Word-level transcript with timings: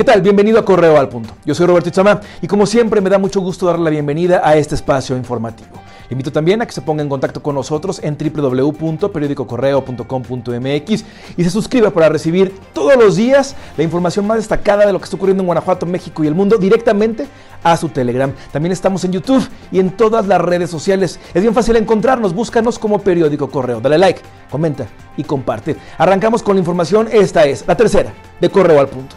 ¿Qué 0.00 0.04
tal? 0.04 0.22
Bienvenido 0.22 0.58
a 0.58 0.64
Correo 0.64 0.98
al 0.98 1.10
Punto. 1.10 1.34
Yo 1.44 1.54
soy 1.54 1.66
Roberto 1.66 1.90
Itzamá 1.90 2.22
y 2.40 2.46
como 2.46 2.64
siempre 2.64 3.02
me 3.02 3.10
da 3.10 3.18
mucho 3.18 3.42
gusto 3.42 3.66
darle 3.66 3.84
la 3.84 3.90
bienvenida 3.90 4.40
a 4.42 4.56
este 4.56 4.74
espacio 4.74 5.14
informativo. 5.14 5.68
Le 6.08 6.14
invito 6.14 6.32
también 6.32 6.62
a 6.62 6.66
que 6.66 6.72
se 6.72 6.80
ponga 6.80 7.02
en 7.02 7.10
contacto 7.10 7.42
con 7.42 7.54
nosotros 7.54 8.00
en 8.02 8.16
www.periodicocorreo.com.mx 8.16 11.04
y 11.36 11.44
se 11.44 11.50
suscriba 11.50 11.90
para 11.90 12.08
recibir 12.08 12.58
todos 12.72 12.96
los 12.96 13.16
días 13.16 13.54
la 13.76 13.84
información 13.84 14.26
más 14.26 14.38
destacada 14.38 14.86
de 14.86 14.92
lo 14.94 15.00
que 15.00 15.04
está 15.04 15.16
ocurriendo 15.16 15.42
en 15.42 15.48
Guanajuato, 15.48 15.84
México 15.84 16.24
y 16.24 16.28
el 16.28 16.34
mundo 16.34 16.56
directamente 16.56 17.26
a 17.62 17.76
su 17.76 17.90
Telegram. 17.90 18.32
También 18.52 18.72
estamos 18.72 19.04
en 19.04 19.12
YouTube 19.12 19.46
y 19.70 19.80
en 19.80 19.90
todas 19.90 20.26
las 20.26 20.40
redes 20.40 20.70
sociales. 20.70 21.20
Es 21.34 21.42
bien 21.42 21.52
fácil 21.52 21.76
encontrarnos, 21.76 22.32
búscanos 22.32 22.78
como 22.78 23.00
Periódico 23.00 23.50
Correo. 23.50 23.82
Dale 23.82 23.98
like, 23.98 24.22
comenta 24.50 24.86
y 25.18 25.24
comparte. 25.24 25.76
Arrancamos 25.98 26.42
con 26.42 26.56
la 26.56 26.60
información, 26.60 27.06
esta 27.12 27.44
es 27.44 27.66
la 27.66 27.76
tercera 27.76 28.14
de 28.40 28.48
Correo 28.48 28.80
al 28.80 28.88
Punto. 28.88 29.16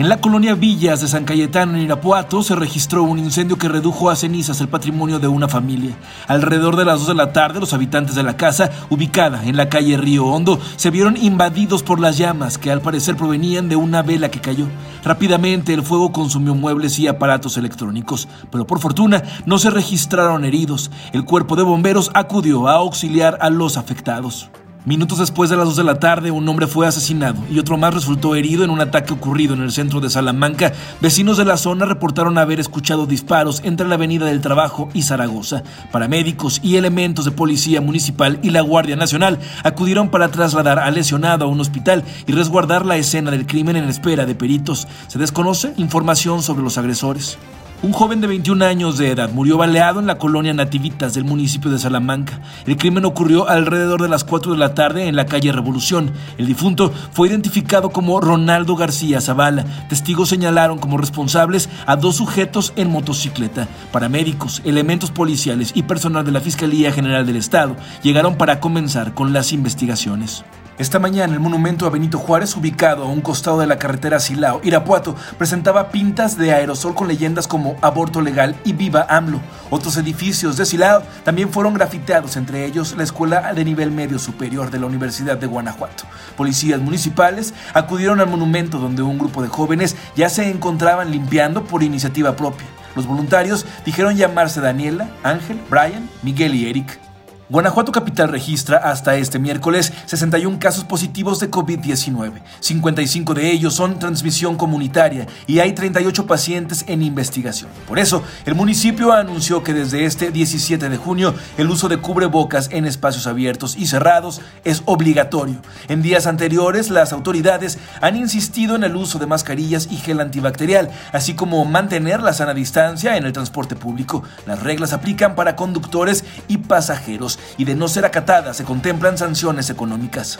En 0.00 0.08
la 0.08 0.18
colonia 0.18 0.54
Villas 0.54 1.02
de 1.02 1.08
San 1.08 1.26
Cayetano, 1.26 1.74
en 1.74 1.82
Irapuato, 1.82 2.42
se 2.42 2.54
registró 2.54 3.02
un 3.02 3.18
incendio 3.18 3.58
que 3.58 3.68
redujo 3.68 4.08
a 4.08 4.16
cenizas 4.16 4.62
el 4.62 4.68
patrimonio 4.68 5.18
de 5.18 5.28
una 5.28 5.46
familia. 5.46 5.94
Alrededor 6.26 6.76
de 6.76 6.86
las 6.86 7.00
2 7.00 7.08
de 7.08 7.14
la 7.16 7.34
tarde, 7.34 7.60
los 7.60 7.74
habitantes 7.74 8.14
de 8.14 8.22
la 8.22 8.34
casa, 8.34 8.70
ubicada 8.88 9.44
en 9.44 9.58
la 9.58 9.68
calle 9.68 9.98
Río 9.98 10.24
Hondo, 10.24 10.58
se 10.76 10.88
vieron 10.88 11.18
invadidos 11.18 11.82
por 11.82 12.00
las 12.00 12.16
llamas 12.16 12.56
que 12.56 12.70
al 12.70 12.80
parecer 12.80 13.14
provenían 13.14 13.68
de 13.68 13.76
una 13.76 14.00
vela 14.00 14.30
que 14.30 14.40
cayó. 14.40 14.68
Rápidamente 15.04 15.74
el 15.74 15.82
fuego 15.82 16.12
consumió 16.12 16.54
muebles 16.54 16.98
y 16.98 17.06
aparatos 17.06 17.58
electrónicos, 17.58 18.26
pero 18.50 18.66
por 18.66 18.80
fortuna 18.80 19.22
no 19.44 19.58
se 19.58 19.68
registraron 19.68 20.46
heridos. 20.46 20.90
El 21.12 21.26
cuerpo 21.26 21.56
de 21.56 21.62
bomberos 21.62 22.10
acudió 22.14 22.68
a 22.68 22.76
auxiliar 22.76 23.36
a 23.42 23.50
los 23.50 23.76
afectados. 23.76 24.48
Minutos 24.86 25.18
después 25.18 25.50
de 25.50 25.58
las 25.58 25.66
2 25.66 25.76
de 25.76 25.84
la 25.84 25.98
tarde, 25.98 26.30
un 26.30 26.48
hombre 26.48 26.66
fue 26.66 26.86
asesinado 26.86 27.36
y 27.50 27.58
otro 27.58 27.76
más 27.76 27.92
resultó 27.92 28.34
herido 28.34 28.64
en 28.64 28.70
un 28.70 28.80
ataque 28.80 29.12
ocurrido 29.12 29.52
en 29.52 29.60
el 29.60 29.72
centro 29.72 30.00
de 30.00 30.08
Salamanca. 30.08 30.72
Vecinos 31.02 31.36
de 31.36 31.44
la 31.44 31.58
zona 31.58 31.84
reportaron 31.84 32.38
haber 32.38 32.60
escuchado 32.60 33.04
disparos 33.04 33.60
entre 33.62 33.86
la 33.86 33.96
Avenida 33.96 34.24
del 34.24 34.40
Trabajo 34.40 34.88
y 34.94 35.02
Zaragoza. 35.02 35.62
Paramédicos 35.92 36.60
y 36.62 36.76
elementos 36.76 37.26
de 37.26 37.30
policía 37.30 37.82
municipal 37.82 38.38
y 38.42 38.48
la 38.50 38.62
Guardia 38.62 38.96
Nacional 38.96 39.38
acudieron 39.64 40.08
para 40.08 40.30
trasladar 40.30 40.78
al 40.78 40.94
lesionado 40.94 41.44
a 41.44 41.48
un 41.48 41.60
hospital 41.60 42.02
y 42.26 42.32
resguardar 42.32 42.86
la 42.86 42.96
escena 42.96 43.30
del 43.30 43.46
crimen 43.46 43.76
en 43.76 43.84
espera 43.84 44.24
de 44.24 44.34
peritos. 44.34 44.88
Se 45.08 45.18
desconoce 45.18 45.74
información 45.76 46.42
sobre 46.42 46.62
los 46.62 46.78
agresores. 46.78 47.36
Un 47.82 47.92
joven 47.94 48.20
de 48.20 48.26
21 48.26 48.62
años 48.62 48.98
de 48.98 49.10
edad 49.10 49.30
murió 49.30 49.56
baleado 49.56 50.00
en 50.00 50.06
la 50.06 50.18
colonia 50.18 50.52
Nativitas 50.52 51.14
del 51.14 51.24
municipio 51.24 51.70
de 51.70 51.78
Salamanca. 51.78 52.42
El 52.66 52.76
crimen 52.76 53.06
ocurrió 53.06 53.48
alrededor 53.48 54.02
de 54.02 54.10
las 54.10 54.22
4 54.22 54.52
de 54.52 54.58
la 54.58 54.74
tarde 54.74 55.08
en 55.08 55.16
la 55.16 55.24
calle 55.24 55.50
Revolución. 55.50 56.12
El 56.36 56.46
difunto 56.46 56.92
fue 57.12 57.28
identificado 57.28 57.88
como 57.88 58.20
Ronaldo 58.20 58.76
García 58.76 59.22
Zavala. 59.22 59.64
Testigos 59.88 60.28
señalaron 60.28 60.76
como 60.76 60.98
responsables 60.98 61.70
a 61.86 61.96
dos 61.96 62.16
sujetos 62.16 62.74
en 62.76 62.90
motocicleta. 62.90 63.66
Paramédicos, 63.92 64.60
elementos 64.66 65.10
policiales 65.10 65.72
y 65.74 65.84
personal 65.84 66.26
de 66.26 66.32
la 66.32 66.42
Fiscalía 66.42 66.92
General 66.92 67.24
del 67.24 67.36
Estado 67.36 67.76
llegaron 68.02 68.36
para 68.36 68.60
comenzar 68.60 69.14
con 69.14 69.32
las 69.32 69.54
investigaciones. 69.54 70.44
Esta 70.80 70.98
mañana 70.98 71.34
el 71.34 71.40
monumento 71.40 71.84
a 71.84 71.90
Benito 71.90 72.18
Juárez, 72.18 72.56
ubicado 72.56 73.02
a 73.02 73.06
un 73.06 73.20
costado 73.20 73.60
de 73.60 73.66
la 73.66 73.78
carretera 73.78 74.18
Silao, 74.18 74.62
Irapuato, 74.64 75.14
presentaba 75.36 75.90
pintas 75.90 76.38
de 76.38 76.54
aerosol 76.54 76.94
con 76.94 77.06
leyendas 77.06 77.46
como 77.46 77.76
aborto 77.82 78.22
legal 78.22 78.56
y 78.64 78.72
viva 78.72 79.04
AMLO. 79.10 79.42
Otros 79.68 79.98
edificios 79.98 80.56
de 80.56 80.64
Silao 80.64 81.02
también 81.22 81.52
fueron 81.52 81.74
grafiteados, 81.74 82.38
entre 82.38 82.64
ellos 82.64 82.96
la 82.96 83.02
Escuela 83.02 83.52
de 83.52 83.62
Nivel 83.62 83.90
Medio 83.90 84.18
Superior 84.18 84.70
de 84.70 84.78
la 84.78 84.86
Universidad 84.86 85.36
de 85.36 85.46
Guanajuato. 85.46 86.04
Policías 86.34 86.80
municipales 86.80 87.52
acudieron 87.74 88.18
al 88.20 88.28
monumento 88.28 88.78
donde 88.78 89.02
un 89.02 89.18
grupo 89.18 89.42
de 89.42 89.48
jóvenes 89.48 89.96
ya 90.16 90.30
se 90.30 90.48
encontraban 90.48 91.10
limpiando 91.10 91.62
por 91.64 91.82
iniciativa 91.82 92.36
propia. 92.36 92.66
Los 92.96 93.06
voluntarios 93.06 93.66
dijeron 93.84 94.16
llamarse 94.16 94.62
Daniela, 94.62 95.10
Ángel, 95.24 95.60
Brian, 95.68 96.08
Miguel 96.22 96.54
y 96.54 96.70
Eric. 96.70 97.09
Guanajuato 97.50 97.90
Capital 97.90 98.28
registra 98.28 98.76
hasta 98.76 99.16
este 99.16 99.40
miércoles 99.40 99.92
61 100.06 100.60
casos 100.60 100.84
positivos 100.84 101.40
de 101.40 101.50
COVID-19. 101.50 102.42
55 102.60 103.34
de 103.34 103.50
ellos 103.50 103.74
son 103.74 103.98
transmisión 103.98 104.56
comunitaria 104.56 105.26
y 105.48 105.58
hay 105.58 105.72
38 105.72 106.28
pacientes 106.28 106.84
en 106.86 107.02
investigación. 107.02 107.68
Por 107.88 107.98
eso, 107.98 108.22
el 108.46 108.54
municipio 108.54 109.12
anunció 109.12 109.64
que 109.64 109.74
desde 109.74 110.04
este 110.04 110.30
17 110.30 110.88
de 110.88 110.96
junio 110.96 111.34
el 111.58 111.68
uso 111.68 111.88
de 111.88 111.96
cubrebocas 111.96 112.68
en 112.70 112.84
espacios 112.84 113.26
abiertos 113.26 113.76
y 113.76 113.88
cerrados 113.88 114.40
es 114.62 114.84
obligatorio. 114.84 115.56
En 115.88 116.02
días 116.02 116.28
anteriores, 116.28 116.88
las 116.88 117.12
autoridades 117.12 117.80
han 118.00 118.14
insistido 118.14 118.76
en 118.76 118.84
el 118.84 118.94
uso 118.94 119.18
de 119.18 119.26
mascarillas 119.26 119.88
y 119.90 119.96
gel 119.96 120.20
antibacterial, 120.20 120.88
así 121.10 121.34
como 121.34 121.64
mantener 121.64 122.22
la 122.22 122.32
sana 122.32 122.54
distancia 122.54 123.16
en 123.16 123.24
el 123.24 123.32
transporte 123.32 123.74
público. 123.74 124.22
Las 124.46 124.62
reglas 124.62 124.92
aplican 124.92 125.34
para 125.34 125.56
conductores 125.56 126.24
y 126.46 126.58
pasajeros 126.58 127.39
y 127.56 127.64
de 127.64 127.74
no 127.74 127.88
ser 127.88 128.04
acatada 128.04 128.54
se 128.54 128.64
contemplan 128.64 129.18
sanciones 129.18 129.70
económicas. 129.70 130.38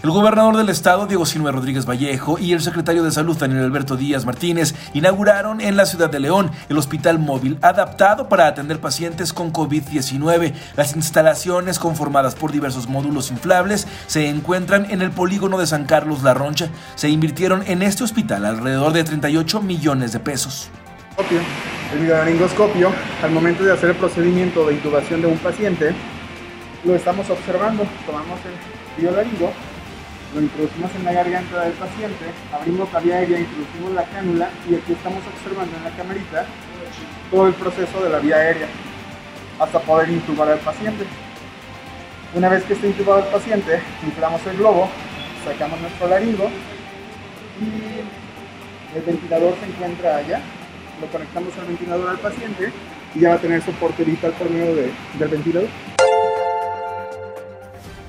El 0.00 0.12
gobernador 0.12 0.56
del 0.56 0.68
estado, 0.68 1.08
Diego 1.08 1.26
Sinue 1.26 1.50
Rodríguez 1.50 1.84
Vallejo, 1.84 2.38
y 2.38 2.52
el 2.52 2.60
secretario 2.60 3.02
de 3.02 3.10
Salud, 3.10 3.36
Daniel 3.36 3.64
Alberto 3.64 3.96
Díaz 3.96 4.24
Martínez, 4.24 4.72
inauguraron 4.94 5.60
en 5.60 5.76
la 5.76 5.86
ciudad 5.86 6.08
de 6.08 6.20
León 6.20 6.52
el 6.68 6.78
hospital 6.78 7.18
móvil 7.18 7.58
adaptado 7.62 8.28
para 8.28 8.46
atender 8.46 8.78
pacientes 8.78 9.32
con 9.32 9.52
COVID-19. 9.52 10.54
Las 10.76 10.94
instalaciones, 10.94 11.80
conformadas 11.80 12.36
por 12.36 12.52
diversos 12.52 12.88
módulos 12.88 13.32
inflables, 13.32 13.88
se 14.06 14.28
encuentran 14.28 14.88
en 14.88 15.02
el 15.02 15.10
polígono 15.10 15.58
de 15.58 15.66
San 15.66 15.84
Carlos 15.84 16.22
La 16.22 16.32
Roncha. 16.32 16.68
Se 16.94 17.08
invirtieron 17.08 17.64
en 17.66 17.82
este 17.82 18.04
hospital 18.04 18.44
alrededor 18.44 18.92
de 18.92 19.02
38 19.02 19.62
millones 19.62 20.12
de 20.12 20.20
pesos. 20.20 20.70
El 21.92 21.98
videolaringoscopio, 21.98 22.92
al 23.20 23.32
momento 23.32 23.64
de 23.64 23.72
hacer 23.72 23.90
el 23.90 23.96
procedimiento 23.96 24.68
de 24.68 24.74
intubación 24.74 25.22
de 25.22 25.26
un 25.26 25.38
paciente, 25.38 25.92
lo 26.84 26.94
estamos 26.94 27.28
observando. 27.30 27.84
Tomamos 28.06 28.38
el 28.44 28.96
videolaringo, 28.96 29.52
lo 30.34 30.40
introducimos 30.40 30.90
en 30.94 31.04
la 31.04 31.12
garganta 31.12 31.64
del 31.64 31.72
paciente, 31.72 32.24
abrimos 32.52 32.92
la 32.92 33.00
vía 33.00 33.16
aérea, 33.16 33.40
introducimos 33.40 33.92
la 33.92 34.04
cánula 34.04 34.50
y 34.68 34.74
aquí 34.74 34.92
estamos 34.92 35.22
observando 35.26 35.76
en 35.76 35.84
la 35.84 35.90
camarita 35.90 36.46
todo 37.30 37.46
el 37.46 37.54
proceso 37.54 38.02
de 38.02 38.10
la 38.10 38.18
vía 38.18 38.36
aérea 38.36 38.66
hasta 39.58 39.80
poder 39.80 40.08
intubar 40.10 40.48
al 40.48 40.58
paciente. 40.58 41.04
Una 42.34 42.48
vez 42.48 42.62
que 42.64 42.74
esté 42.74 42.88
intubado 42.88 43.20
el 43.20 43.32
paciente, 43.32 43.80
inflamos 44.04 44.46
el 44.46 44.58
globo, 44.58 44.88
sacamos 45.44 45.80
nuestro 45.80 46.08
laringo 46.08 46.48
y 47.60 48.96
el 48.96 49.02
ventilador 49.02 49.54
se 49.60 49.66
encuentra 49.66 50.16
allá. 50.16 50.40
Lo 51.00 51.06
conectamos 51.06 51.56
al 51.58 51.66
ventilador 51.66 52.10
al 52.10 52.18
paciente 52.18 52.72
y 53.14 53.20
ya 53.20 53.30
va 53.30 53.34
a 53.36 53.38
tener 53.38 53.62
soporte 53.62 54.04
vital 54.04 54.32
por 54.32 54.50
medio 54.50 54.74
del 54.74 55.28
ventilador. 55.28 55.68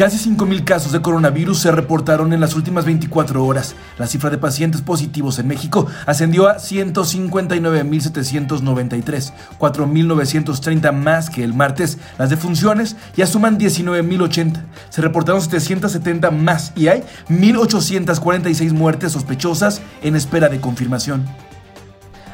Casi 0.00 0.16
5.000 0.30 0.64
casos 0.64 0.92
de 0.92 1.02
coronavirus 1.02 1.58
se 1.58 1.72
reportaron 1.72 2.32
en 2.32 2.40
las 2.40 2.54
últimas 2.54 2.86
24 2.86 3.44
horas. 3.44 3.74
La 3.98 4.06
cifra 4.06 4.30
de 4.30 4.38
pacientes 4.38 4.80
positivos 4.80 5.38
en 5.38 5.46
México 5.46 5.88
ascendió 6.06 6.48
a 6.48 6.56
159.793, 6.56 9.34
4.930 9.58 10.92
más 10.94 11.28
que 11.28 11.44
el 11.44 11.52
martes. 11.52 11.98
Las 12.16 12.30
defunciones 12.30 12.96
ya 13.14 13.26
suman 13.26 13.58
19.080. 13.58 14.62
Se 14.88 15.02
reportaron 15.02 15.42
770 15.42 16.30
más 16.30 16.72
y 16.74 16.88
hay 16.88 17.04
1.846 17.28 18.72
muertes 18.72 19.12
sospechosas 19.12 19.82
en 20.02 20.16
espera 20.16 20.48
de 20.48 20.62
confirmación. 20.62 21.26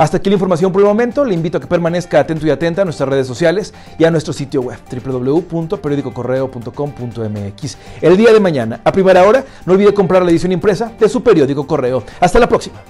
Hasta 0.00 0.16
aquí 0.16 0.28
la 0.30 0.36
información 0.36 0.72
por 0.72 0.80
el 0.80 0.88
momento. 0.88 1.26
Le 1.26 1.34
invito 1.34 1.58
a 1.58 1.60
que 1.60 1.66
permanezca 1.66 2.20
atento 2.20 2.46
y 2.46 2.50
atenta 2.50 2.80
a 2.80 2.86
nuestras 2.86 3.06
redes 3.06 3.26
sociales 3.26 3.74
y 3.98 4.04
a 4.04 4.10
nuestro 4.10 4.32
sitio 4.32 4.62
web 4.62 4.78
www.periodicocorreo.com.mx. 4.90 7.76
El 8.00 8.16
día 8.16 8.32
de 8.32 8.40
mañana, 8.40 8.80
a 8.82 8.92
primera 8.92 9.28
hora, 9.28 9.44
no 9.66 9.74
olvide 9.74 9.92
comprar 9.92 10.22
la 10.22 10.30
edición 10.30 10.52
impresa 10.52 10.90
de 10.98 11.06
su 11.06 11.22
periódico 11.22 11.66
Correo. 11.66 12.02
Hasta 12.18 12.38
la 12.38 12.48
próxima. 12.48 12.80